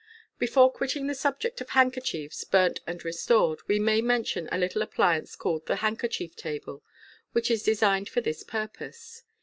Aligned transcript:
Before 0.39 0.71
quitting 0.71 1.05
the 1.05 1.13
subject 1.13 1.61
of 1.61 1.69
handkerchiefs 1.69 2.43
burnt 2.43 2.79
and 2.87 3.05
restored, 3.05 3.59
we 3.67 3.77
may 3.79 4.01
mention 4.01 4.49
a 4.51 4.57
little 4.57 4.81
appliance 4.81 5.35
called 5.35 5.67
the 5.67 5.75
*' 5.75 5.85
handkerchief 5.85 6.35
table," 6.35 6.83
which 7.33 7.51
is 7.51 7.61
designed 7.61 8.09
for 8.09 8.19
this 8.21 8.41
purpose. 8.41 9.21